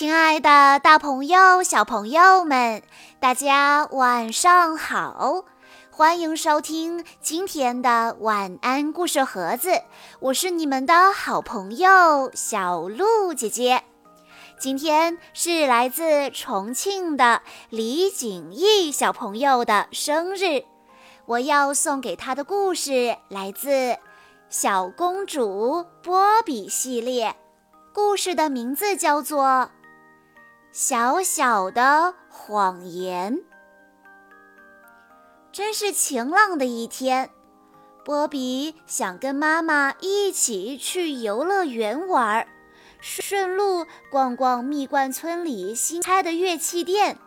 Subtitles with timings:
[0.00, 2.82] 亲爱的，大朋友、小朋友们，
[3.20, 5.44] 大家晚上好！
[5.90, 9.82] 欢迎收听今天的晚安故事盒子，
[10.20, 13.82] 我是你们的好朋友小鹿姐姐。
[14.58, 20.64] 今天是来自重庆的李景逸小朋友的生日，
[21.26, 23.68] 我要送给他的故事来自
[24.48, 27.36] 《小公主波比》系列，
[27.92, 29.70] 故事的名字叫做。
[30.72, 33.40] 小小的谎言。
[35.50, 37.30] 真是晴朗的一天，
[38.04, 42.46] 波比想跟妈妈一起去游乐园玩，
[43.00, 47.18] 顺路逛逛蜜罐村里新开的乐器店。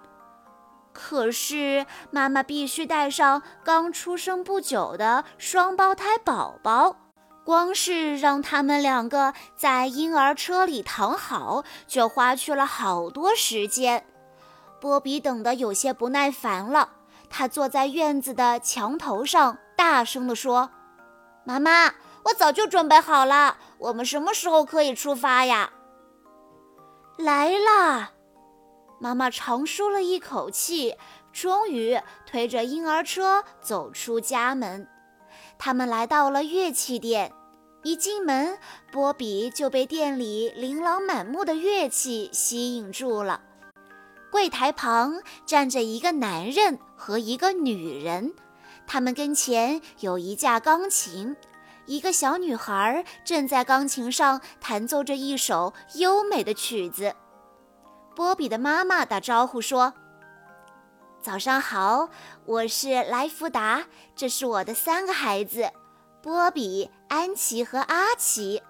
[0.94, 6.96] 可是妈妈必须带上刚出生不久的双胞胎宝宝。
[7.44, 14.06] 光是让他们两个在婴儿车里躺好，就花去了好多时间。
[14.80, 16.90] 波比等得有些不耐烦了，
[17.30, 20.70] 他坐在院子的墙头上，大声地说
[21.44, 21.94] ：“妈妈，
[22.26, 25.72] 我早就准备好了，我们什么时候可以出发呀？”
[27.18, 28.12] 来啦！
[29.00, 30.96] 妈妈长舒了一口气，
[31.34, 34.88] 终于推着婴儿车走出家门。
[35.58, 37.32] 他们来到了乐器店，
[37.84, 38.58] 一进门，
[38.92, 43.42] 波比就被店里琳琅满目的乐器吸引住了。
[44.32, 48.34] 柜台旁站着一个男人和一个女人，
[48.88, 51.36] 他们跟前有一架钢琴，
[51.86, 57.14] 一个小女孩正在钢琴上弹奏着一首优美的曲子。
[58.16, 59.94] 波比的妈妈打招呼说
[61.24, 62.10] ：“早上好。”
[62.46, 65.72] 我是莱福达，这是我的三个孩子，
[66.22, 68.62] 波比、安琪和阿奇。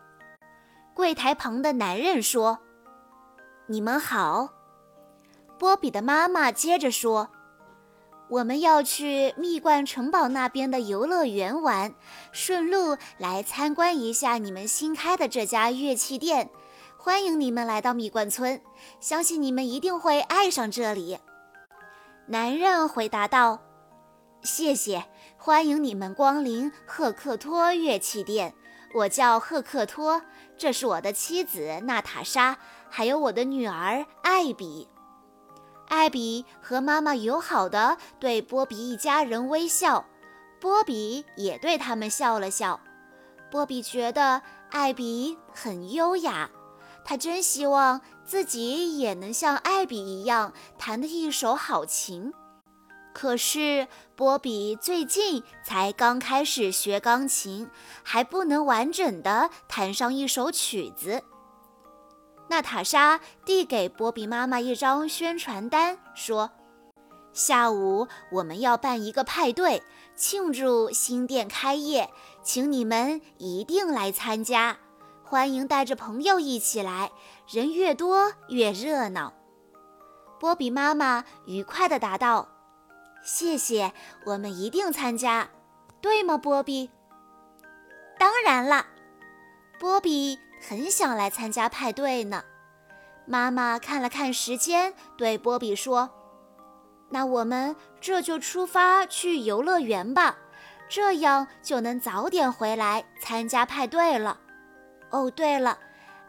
[0.93, 2.59] 柜台旁的男人说
[3.65, 4.49] ：“你们好。”
[5.57, 7.29] 波比的妈妈接着说
[8.29, 11.95] ：“我们要去蜜罐城堡那边的游乐园玩，
[12.31, 16.51] 顺路来参观一下你们新开的这家乐器店。
[16.97, 18.61] 欢迎你们来到蜜罐村，
[18.99, 21.17] 相信你们一定会爱上这里。”
[22.25, 23.59] 男人回答道
[24.43, 25.03] ：“谢谢，
[25.37, 28.53] 欢迎你们光临赫克托乐器店。
[28.95, 30.21] 我叫赫克托，
[30.57, 32.57] 这是我的妻子娜塔莎，
[32.89, 34.87] 还有我的女儿艾比。”
[35.89, 40.05] 艾比和妈妈友好地对波比一家人微笑，
[40.61, 42.79] 波比也对他们笑了笑。
[43.51, 44.41] 波比觉得
[44.71, 46.49] 艾比很优雅。
[47.05, 52.33] 他真希望自己也能像艾比一样弹得一手好琴，
[53.13, 57.69] 可是波比最近才刚开始学钢琴，
[58.01, 61.23] 还不能完整的弹上一首曲子。
[62.49, 66.51] 娜塔莎递给波比妈妈一张宣传单，说
[67.33, 69.81] ：“下午我们要办一个派对，
[70.15, 72.09] 庆祝新店开业，
[72.43, 74.77] 请你们一定来参加。”
[75.25, 77.11] 欢迎带着朋友一起来，
[77.47, 79.33] 人越多越热闹。
[80.39, 82.47] 波比妈妈愉快地答道
[83.23, 83.93] ：“谢谢，
[84.25, 85.49] 我们一定参加，
[86.01, 86.91] 对吗，波比
[88.19, 88.85] ？”“当然了。”
[89.79, 92.43] 波比很想来参加派对呢。
[93.25, 96.11] 妈妈看了看时间，对波比说
[97.09, 100.37] ：“那我们这就出发去游乐园吧，
[100.89, 104.41] 这样就能早点回来参加派对了。”
[105.13, 105.77] 哦，对了，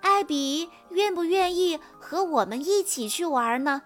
[0.03, 3.81] 艾比愿不愿意和我们一起去玩呢？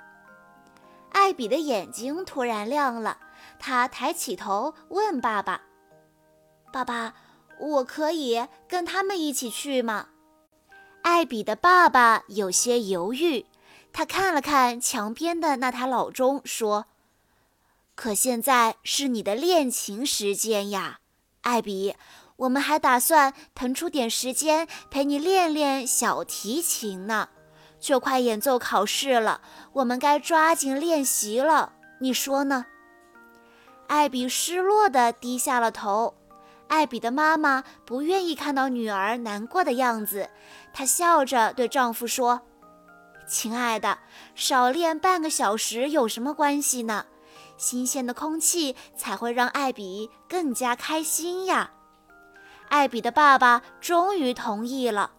[1.12, 3.16] 艾比的眼睛突然亮了，
[3.60, 5.62] 他抬起头问爸爸
[6.72, 7.14] ：“爸爸，
[7.60, 10.08] 我可以跟他们一起去吗？”
[11.02, 13.46] 艾比的爸爸有些犹豫，
[13.92, 16.86] 他看了看墙边的那台老钟，说
[17.94, 20.98] ：“可现在是你的练琴时间呀，
[21.42, 21.94] 艾比。”
[22.38, 27.30] 我们还打算腾出点时间陪你练练小提琴呢，
[27.80, 29.40] 就快演奏考试了，
[29.72, 31.72] 我们该抓紧练习了。
[32.00, 32.66] 你说呢？
[33.88, 36.14] 艾比失落地低下了头。
[36.68, 40.30] 艾比的妈妈不愿意看到女儿难过的样子，
[40.72, 42.42] 她笑着对丈夫说
[43.26, 43.98] ：“亲爱的，
[44.36, 47.06] 少练半个小时有什么关系呢？
[47.56, 51.72] 新鲜的空气才会让艾比更加开心呀。”
[52.68, 55.10] 艾比的爸爸终于同意了，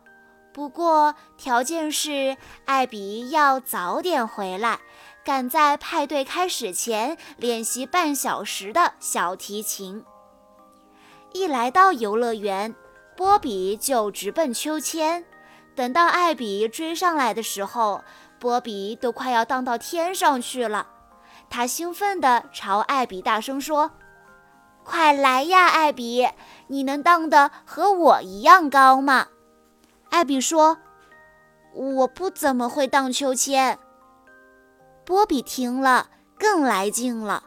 [0.54, 4.80] 不过条件是艾比要早点回来，
[5.24, 10.04] 赶在派对开始前练习半小时的小提琴。
[11.34, 12.74] 一来到游乐园，
[13.16, 15.24] 波比就直奔秋千。
[15.76, 18.04] 等到艾比追上来的时候，
[18.40, 20.88] 波比都快要荡到天上去了。
[21.50, 23.92] 他兴奋地朝艾比大声说
[24.90, 26.28] ：“快来呀，艾比！
[26.66, 29.28] 你能荡得和我一样高吗？”
[30.10, 30.80] 艾比说
[31.76, 33.78] ：“我不怎么会荡秋千。”
[35.06, 36.10] 波比听了
[36.40, 37.44] 更来劲了：“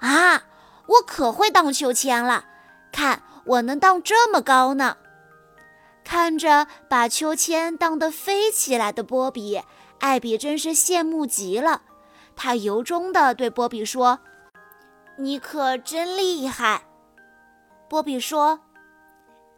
[0.00, 0.44] 啊，
[0.86, 2.46] 我可会荡秋千了！
[2.90, 4.96] 看，我能荡这么高呢！”
[6.02, 9.60] 看着把秋千荡得飞起来的波比，
[10.00, 11.82] 艾比真是羡慕极了。
[12.34, 14.20] 他由衷地对波比说
[15.16, 16.84] ：“你可真厉害。”
[17.88, 18.60] 波比说：“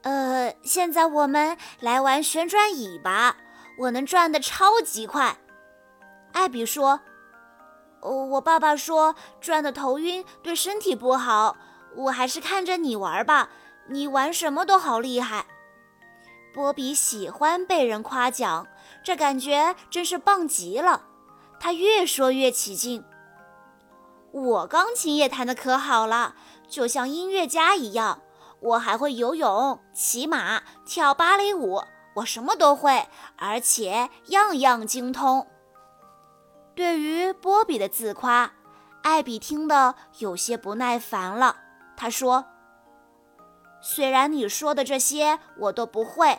[0.03, 3.37] 呃，现在我们来玩旋转椅吧，
[3.79, 5.39] 我能转得超级快。”
[6.33, 7.01] 艾比说
[8.03, 11.57] ：“哦我爸爸说转得头晕对身体不好，
[11.95, 13.51] 我还是看着你玩吧，
[13.89, 15.47] 你玩什么都好厉害。”
[16.53, 18.67] 波比喜欢被人夸奖，
[19.05, 21.05] 这感觉真是棒极了。
[21.59, 23.05] 他越说越起劲。
[24.35, 26.35] 我钢琴也弹得可好了，
[26.67, 28.23] 就像音乐家一样。
[28.61, 31.81] 我还会游泳、骑马、跳芭蕾舞，
[32.17, 35.47] 我什么都会，而且样样精通。
[36.75, 38.53] 对于波比的自夸，
[39.03, 41.57] 艾比听得有些不耐烦了。
[41.97, 42.47] 他说。
[43.87, 46.39] 虽然你说的这些我都不会，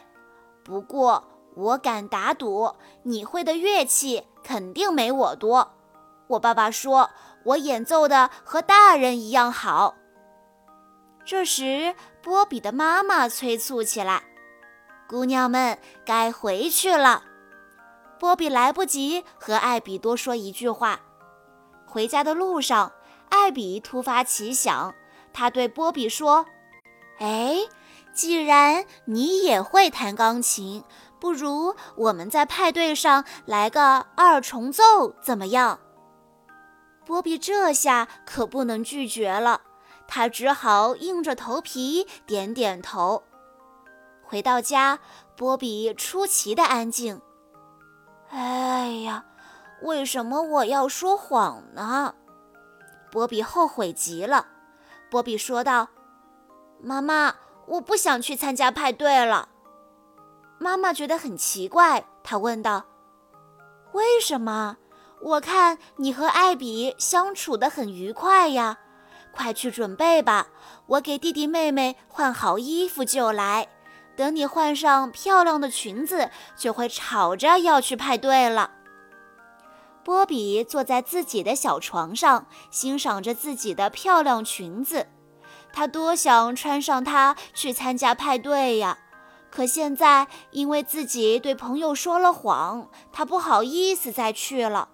[0.63, 1.24] 不过
[1.56, 5.75] 我敢打赌，你会的乐器肯定没我多。
[6.25, 7.12] 我爸爸说
[7.45, 9.95] 我演奏的和大人一样好。
[11.24, 14.24] 这时，波比的妈妈催促起来
[15.07, 17.24] ：“姑娘们，该回去了。”
[18.19, 21.00] 波比来不及和艾比多说一句话。
[21.86, 22.92] 回家的路上，
[23.30, 24.94] 艾比突发奇想，
[25.33, 26.45] 他对波比说。
[27.19, 27.57] 哎，
[28.13, 30.83] 既然你也会弹钢琴，
[31.19, 35.80] 不如我们在派对上来个二重奏，怎么样？
[37.06, 39.62] 波比这下可不能拒绝了，
[40.07, 43.24] 他只好硬着头皮点点头。
[44.24, 45.00] 回到家，
[45.36, 47.22] 波比出奇的安静。
[48.30, 49.24] 哎呀，
[49.84, 52.16] 为什么我要说谎呢？
[53.12, 54.48] 波比后悔极了。
[55.12, 55.88] 波比说道。
[56.81, 57.34] 妈妈，
[57.68, 59.48] 我不想去参加派对了。
[60.60, 62.84] 妈妈觉得很奇怪，她问道
[63.94, 64.78] ：“为什么？
[65.25, 68.77] 我看你和艾比相处得很愉快呀。
[69.31, 70.50] 快去准备吧，
[70.86, 73.68] 我给弟弟妹妹换好衣服就来。
[74.16, 78.69] 等你换上漂亮的裙子，就会吵着要去派对了。”
[80.06, 85.07] 波比坐在自己的小床上，欣赏着自己的漂亮裙子。
[85.74, 89.00] 他多想穿上它去参加派对呀！
[89.50, 94.89] 可现在因为自己对朋友说了谎，他不好意思再去了。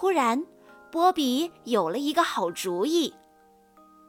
[0.00, 0.46] 忽然，
[0.90, 3.12] 波比有了一个好主意。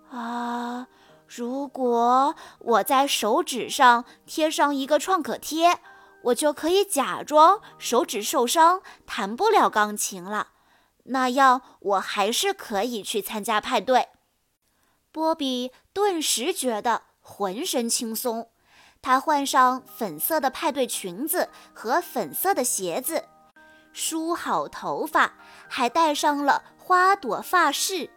[0.09, 0.87] 啊，
[1.27, 5.81] 如果我在手指上贴上一个创可贴，
[6.21, 10.51] 我就可以假装手指受伤，弹不了钢琴了。
[11.03, 14.07] 那样，我还是可以去参加派对。
[15.11, 18.47] 波比顿时觉得浑身轻松，
[19.01, 23.25] 他换上粉色的派对裙子和粉色的鞋子，
[23.91, 25.33] 梳好头发，
[25.71, 28.09] 还戴上了花朵发饰。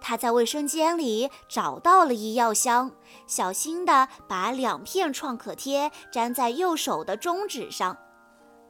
[0.00, 2.92] 他在卫生间里找到了医药箱，
[3.26, 7.98] 小心地把两片创可贴粘在右手的中指上。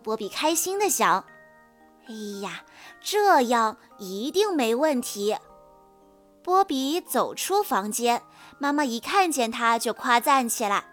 [0.03, 1.25] 波比开心地想
[2.09, 2.65] ：“哎呀，
[3.01, 5.37] 这样一定没问题。”
[6.43, 8.23] 波比走出房间，
[8.59, 10.85] 妈妈一看见他就夸赞起来：“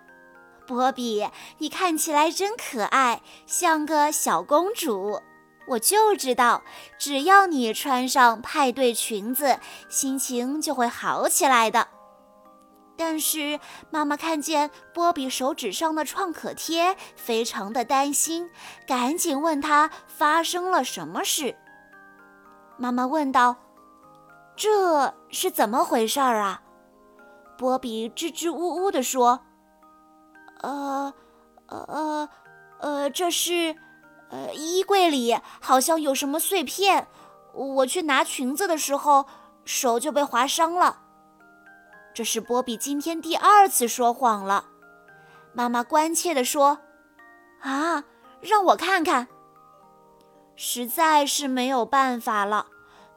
[0.68, 1.28] 波比，
[1.60, 5.22] 你看起来真可爱，像个小公主。
[5.68, 6.64] 我就知道，
[6.98, 11.88] 只要你穿上派对裙子，心情就会好起来的。”
[12.98, 18.50] 但是妈妈看见波比手指上的创可贴，非常的担心，
[18.88, 21.56] 赶紧问他发生了什么事。
[22.78, 23.58] 妈妈问道。
[24.58, 26.62] 这是怎么回事儿啊？
[27.58, 29.42] 波比支支吾吾地说
[30.64, 31.14] ：“呃，
[31.68, 32.30] 呃，
[32.80, 33.76] 呃，这是……
[34.30, 37.08] 呃，衣柜里好像有什么碎片。
[37.54, 39.26] 我去拿裙子的时候，
[39.64, 41.02] 手就被划伤了。”
[42.14, 44.66] 这是波比今天第二次说谎了。
[45.54, 46.80] 妈妈关切地说
[47.62, 48.04] ：“啊，
[48.42, 49.28] 让我看看。”
[50.56, 52.68] 实在是没有办法了。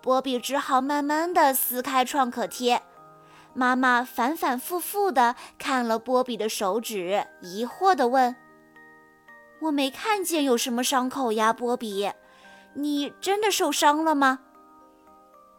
[0.00, 2.82] 波比只好慢慢地撕开创可贴，
[3.52, 8.34] 妈妈反反复复地看了波比的手指，疑惑地问
[9.60, 12.12] ：“我没看见有什么伤口呀，波比，
[12.74, 14.40] 你真的受伤了吗？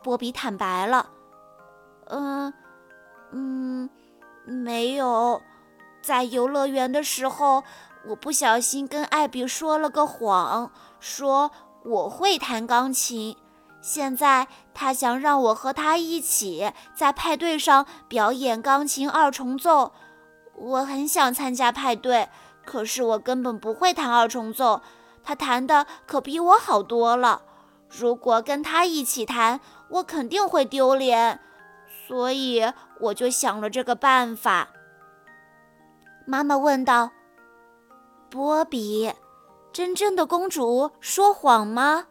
[0.02, 1.10] 波比坦白了
[2.08, 2.54] ：“嗯，
[3.32, 3.90] 嗯，
[4.46, 5.42] 没有。
[6.02, 7.64] 在游乐园的时候，
[8.08, 11.52] 我不小心跟艾比说了个谎，说
[11.84, 13.36] 我会弹钢琴。
[13.82, 19.92] 现在他想让我和他一起在派对上表演钢琴二重奏。
[20.56, 22.30] 我很想参加派对，
[22.70, 24.84] 可是我根本不会弹二重奏。
[25.24, 27.42] 他弹的可比我好多了。
[27.90, 29.60] 如果跟他一起弹，
[29.90, 31.40] 我肯定会丢脸，
[32.08, 34.70] 所以我就想了这个办法。
[36.28, 37.10] 妈妈问道
[38.30, 39.12] ：“波比，
[39.74, 42.06] 真正的公主说谎吗？”“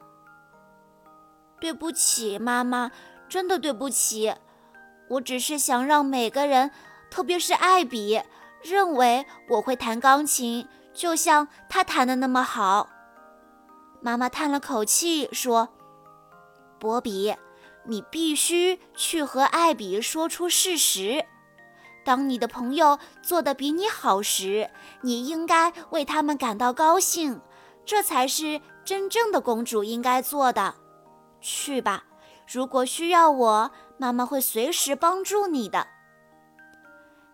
[1.61, 2.91] 对不起，妈妈，
[3.29, 4.35] 真的对不起。
[5.11, 6.73] 我只是想让每个人，
[7.09, 8.21] 特别是艾比，
[8.63, 12.89] 认为我会弹钢琴，就像他弹的那么好。”
[14.01, 15.69] 妈妈叹了口气说
[16.79, 17.35] ：“波比。”
[17.85, 21.25] 你必须去和艾比说出事实。
[22.05, 24.69] 当你的朋友做得比你好时，
[25.01, 27.41] 你应该为他们感到高兴，
[27.87, 30.75] 这才是真正的公主应该做的。
[31.41, 32.05] 去吧，
[32.47, 35.87] 如果需要我，妈妈会随时帮助你的。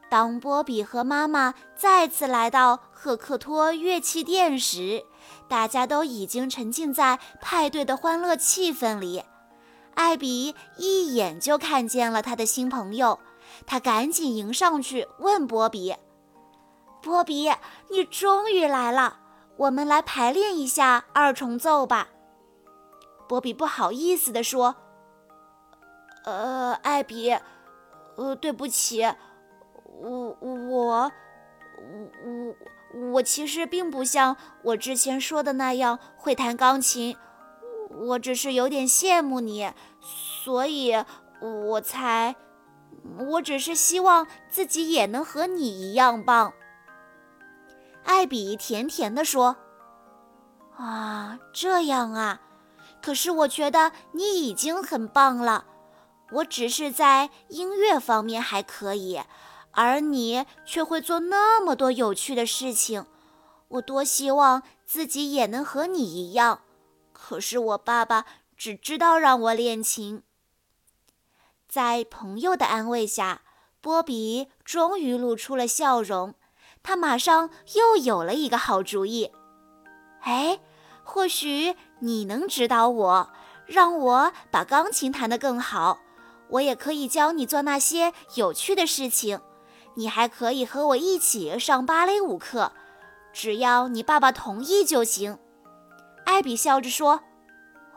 [0.08, 5.04] 当波比和妈妈再次来到赫克托乐器店时，
[5.48, 9.24] 大家都已经沉浸在派对的欢乐气氛里。
[9.94, 13.18] 艾比一眼就看见了他的新朋友，
[13.66, 15.94] 他赶紧迎上去问波比
[17.02, 17.50] ：“波比，
[17.90, 19.18] 你终于来了，
[19.56, 22.08] 我们来排练一下二重奏吧。”
[23.28, 24.76] 波比不好意思地说
[26.24, 27.36] ：“呃，艾比，
[28.16, 29.02] 呃，对不起，
[30.00, 31.12] 我我我
[33.12, 37.16] 我其实并不像我之前说的那样会弹钢琴。”
[38.06, 39.70] 我只是有点羡慕你，
[40.00, 40.92] 所以
[41.40, 42.34] 我才……
[43.30, 46.52] 我只是希望自己也能和你一样棒。”
[48.02, 49.56] 艾比甜甜地说。
[50.76, 52.40] “啊，这样啊！
[53.00, 55.64] 可是我觉得你已经很棒了。
[56.32, 59.20] 我只是在音乐方面还可以，
[59.74, 63.06] 而你却会做那么多有趣的事情。
[63.68, 66.60] 我多希望自己也能和你一样。”
[67.12, 68.26] 可是我爸爸
[68.56, 70.22] 只知道让我练琴。
[71.68, 73.42] 在朋友的安慰下，
[73.80, 76.34] 波比终于露出了笑容。
[76.82, 79.32] 他马上又有了一个好主意。
[80.20, 80.60] 哎，
[81.02, 83.32] 或许你能指导我，
[83.66, 86.00] 让我把钢琴弹得更好。
[86.50, 89.40] 我也可以教你做那些有趣的事情。
[89.94, 92.72] 你还可以和我一起上芭蕾舞课，
[93.32, 95.38] 只要你爸爸同意就行。
[96.24, 97.20] 艾比笑着说：“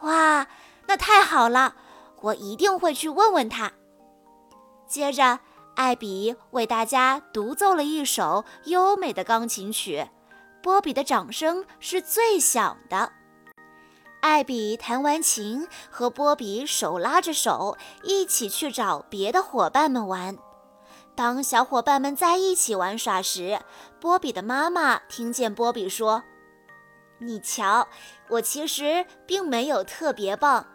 [0.02, 0.48] 哇，
[0.86, 1.76] 那太好了！
[2.22, 3.72] 我一定会去问问他。”
[4.88, 5.40] 接着，
[5.76, 10.08] 艾比为大家独奏了一首优美的钢琴曲，
[10.62, 13.12] 波比的掌声是最响的。
[14.22, 20.38] 艾比弹完琴，和波比手拉着手，一起去找别的伙伴们玩。
[21.18, 23.60] 当小伙伴们在一起玩耍时，
[24.00, 26.22] 波比的妈妈听见波比说。
[27.18, 27.88] 你瞧，
[28.30, 30.68] 我其实并没有特别棒，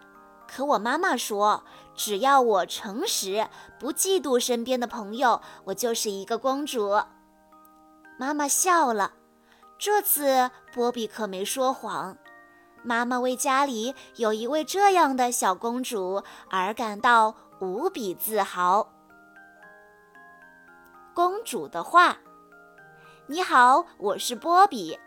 [0.48, 1.62] 可我妈妈说，
[1.94, 3.46] 只要我诚实，
[3.78, 7.00] 不嫉妒身边的朋友，我就是一个公主。
[8.18, 9.12] 妈妈笑了，
[9.78, 12.16] 这次波比可没说谎。
[12.82, 18.88] 妈妈为家里有一位这样的小公主而感到无比自豪。
[21.14, 22.16] 公主的话：
[23.26, 24.98] 你好，我是波比。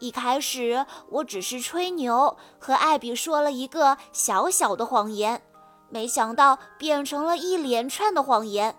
[0.00, 5.40] 一开始我只是吹牛，和艾比说了一个小小的谎言，
[5.88, 8.76] 没想到变成了一连串的谎言。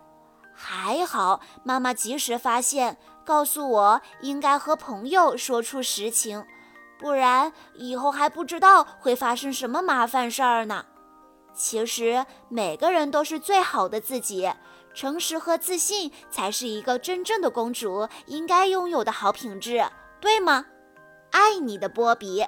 [0.54, 6.46] 还好妈妈及时发现，告诉我应该和朋友说出实情，
[7.00, 10.86] 不然以后还不知道会发生什么麻烦事儿呢。
[11.54, 14.52] 其实每个人都是最好的自己，
[14.98, 19.86] 诚实和自信才是一个真正的公主应该拥有的好品质，
[20.20, 20.66] 对吗？
[21.30, 22.44] 爱你的波比。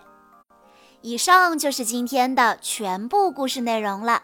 [1.01, 4.23] 以上就是今天的全部故事内容了。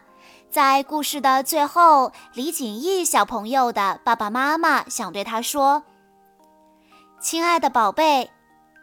[0.50, 5.84] 在故事的最后，李锦义小朋友的爸爸妈妈想对他说
[7.22, 8.32] ：“亲爱的宝贝，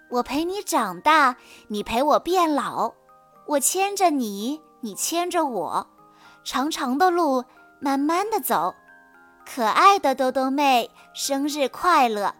[0.09, 1.35] 我陪你长大，
[1.67, 2.93] 你陪我变老，
[3.49, 5.89] 我牵着你，你牵着我，
[6.45, 7.45] 长长的路，
[7.81, 8.73] 慢慢的走。
[9.45, 12.35] 可爱的兜兜妹，生日快乐！”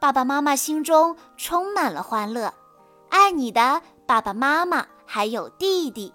[0.00, 2.52] 爸爸妈妈心中充满了欢乐，
[3.10, 3.82] 爱你的。
[4.06, 6.12] 爸爸妈妈还有弟弟。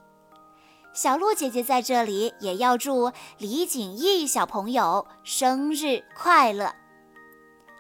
[0.94, 6.74] 小鹿姐姐在这里也要祝李景逸小朋友生日快乐。